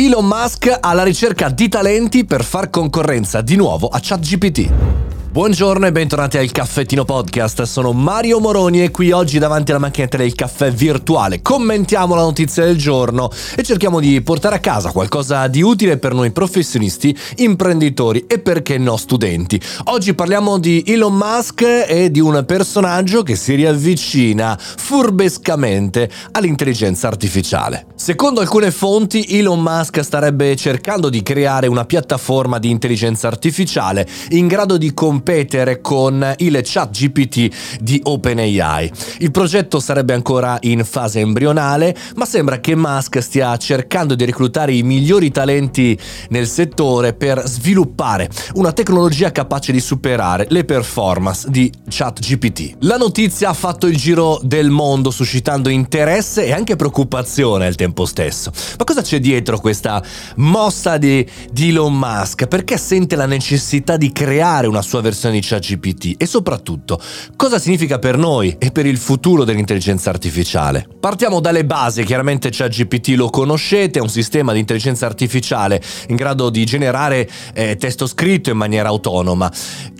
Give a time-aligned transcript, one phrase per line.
[0.00, 4.70] Elon Musk alla ricerca di talenti per far concorrenza di nuovo a ChatGPT.
[5.32, 10.16] Buongiorno e bentornati al Caffettino Podcast, sono Mario Moroni e qui oggi davanti alla macchinetta
[10.16, 15.48] del caffè virtuale commentiamo la notizia del giorno e cerchiamo di portare a casa qualcosa
[15.48, 19.60] di utile per noi professionisti, imprenditori e perché no studenti.
[19.86, 27.87] Oggi parliamo di Elon Musk e di un personaggio che si riavvicina furbescamente all'intelligenza artificiale.
[27.98, 34.46] Secondo alcune fonti Elon Musk starebbe cercando di creare una piattaforma di intelligenza artificiale in
[34.46, 38.92] grado di competere con il chat GPT di OpenAI.
[39.18, 44.72] Il progetto sarebbe ancora in fase embrionale, ma sembra che Musk stia cercando di reclutare
[44.72, 51.70] i migliori talenti nel settore per sviluppare una tecnologia capace di superare le performance di
[51.88, 52.76] chat GPT.
[52.82, 58.04] La notizia ha fatto il giro del mondo suscitando interesse e anche preoccupazione al tempo
[58.04, 58.52] stesso.
[58.78, 60.02] Ma cosa c'è dietro questa
[60.36, 62.46] mossa di, di Elon Musk?
[62.46, 67.00] Perché sente la necessità di creare una sua versione di ChatGPT e soprattutto
[67.36, 70.86] cosa significa per noi e per il futuro dell'intelligenza artificiale.
[71.00, 76.50] Partiamo dalle basi, chiaramente ChatGPT lo conoscete, è un sistema di intelligenza artificiale in grado
[76.50, 79.50] di generare eh, testo scritto in maniera autonoma.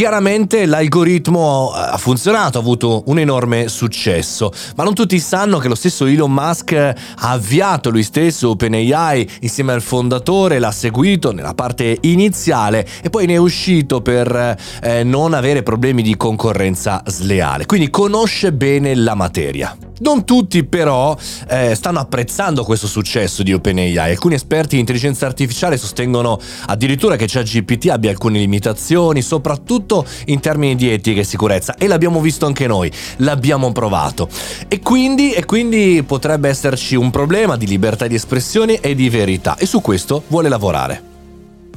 [0.00, 5.74] Chiaramente l'algoritmo ha funzionato, ha avuto un enorme successo, ma non tutti sanno che lo
[5.74, 11.98] stesso Elon Musk ha avviato lui stesso OpenAI insieme al fondatore, l'ha seguito nella parte
[12.00, 17.66] iniziale e poi ne è uscito per eh, non avere problemi di concorrenza sleale.
[17.66, 19.76] Quindi conosce bene la materia.
[20.00, 21.16] Non tutti però
[21.48, 23.98] eh, stanno apprezzando questo successo di OpenAI.
[23.98, 30.74] Alcuni esperti di intelligenza artificiale sostengono addirittura che ChatGPT abbia alcune limitazioni, soprattutto in termini
[30.74, 31.74] di etica e sicurezza.
[31.74, 34.28] E l'abbiamo visto anche noi, l'abbiamo provato.
[34.68, 39.56] E quindi, e quindi potrebbe esserci un problema di libertà di espressione e di verità.
[39.58, 41.09] E su questo vuole lavorare.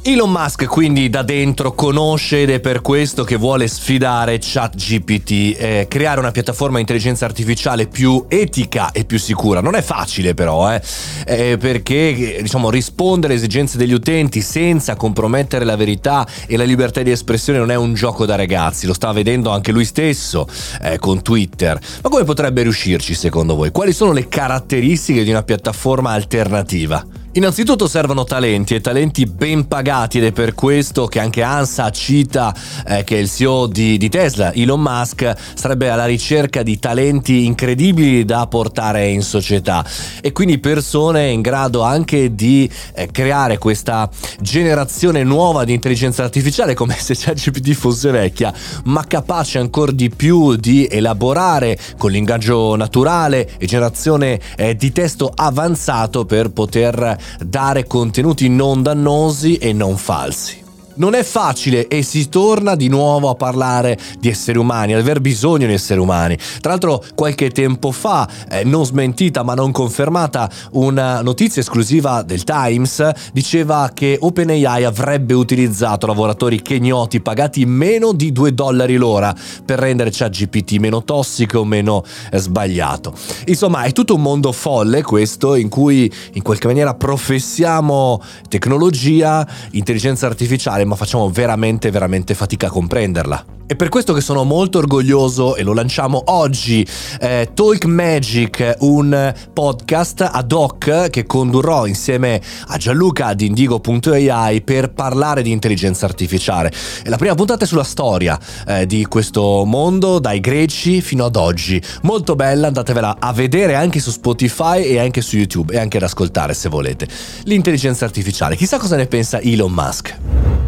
[0.06, 5.86] Elon Musk quindi da dentro conosce ed è per questo che vuole sfidare ChatGPT, eh,
[5.88, 9.62] creare una piattaforma di intelligenza artificiale più etica e più sicura.
[9.62, 10.82] Non è facile però, eh,
[11.26, 17.02] eh, perché diciamo, rispondere alle esigenze degli utenti senza compromettere la verità e la libertà
[17.02, 20.50] di espressione non è un gioco da ragazzi, lo sta vedendo anche lui stesso
[20.82, 21.80] eh, con Twitter.
[22.02, 23.72] Ma come potrebbe riuscirci secondo voi?
[23.72, 27.23] Quali sono le caratteristiche di una piattaforma alternativa?
[27.36, 32.54] Innanzitutto servono talenti e talenti ben pagati ed è per questo che anche ANSA cita
[32.86, 38.24] eh, che il CEO di, di, Tesla, Elon Musk, sarebbe alla ricerca di talenti incredibili
[38.24, 39.84] da portare in società.
[40.22, 44.08] E quindi persone in grado anche di eh, creare questa
[44.40, 50.56] generazione nuova di intelligenza artificiale come se ChatGPT fosse vecchia, ma capace ancora di più
[50.56, 58.50] di elaborare con l'ingaggio naturale e generazione eh, di testo avanzato per poter dare contenuti
[58.50, 60.63] non dannosi e non falsi.
[60.96, 65.22] Non è facile e si torna di nuovo a parlare di esseri umani, ad aver
[65.22, 66.38] bisogno di esseri umani.
[66.62, 72.44] Tra l'altro qualche tempo fa, eh, non smentita ma non confermata, una notizia esclusiva del
[72.44, 79.34] Times diceva che OpenAI avrebbe utilizzato lavoratori kenyoti pagati meno di 2 dollari l'ora
[79.66, 83.16] per rendere ChatGPT meno tossico, meno eh, sbagliato.
[83.46, 90.28] Insomma, è tutto un mondo folle questo in cui in qualche maniera professiamo tecnologia, intelligenza
[90.28, 93.46] artificiale ma facciamo veramente veramente fatica a comprenderla.
[93.66, 96.86] È per questo che sono molto orgoglioso e lo lanciamo oggi,
[97.20, 104.92] eh, Talk Magic, un podcast ad hoc che condurrò insieme a Gianluca di Indigo.ai per
[104.92, 106.74] parlare di intelligenza artificiale.
[107.04, 111.38] E la prima puntata è sulla storia eh, di questo mondo, dai greci fino ad
[111.38, 111.82] oggi.
[112.02, 116.04] Molto bella, andatevela a vedere anche su Spotify e anche su YouTube e anche ad
[116.04, 117.08] ascoltare se volete.
[117.46, 120.63] L'intelligenza artificiale, chissà cosa ne pensa Elon Musk.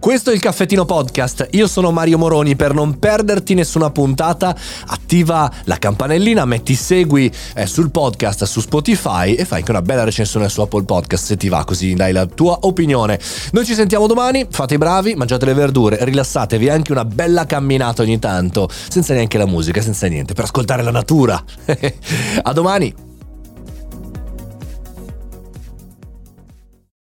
[0.00, 4.56] Questo è il Caffettino Podcast, io sono Mario Moroni, per non perderti nessuna puntata
[4.86, 10.02] attiva la campanellina, metti segui eh, sul podcast su Spotify e fai anche una bella
[10.02, 13.20] recensione su Apple Podcast se ti va così dai la tua opinione.
[13.52, 18.00] Noi ci sentiamo domani, fate i bravi, mangiate le verdure, rilassatevi anche una bella camminata
[18.00, 21.44] ogni tanto, senza neanche la musica, senza niente, per ascoltare la natura.
[22.42, 23.09] a domani!